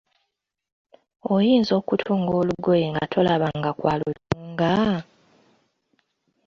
[1.33, 4.73] Oyinza okutunga olugoye nga tolabanga ku alutunga?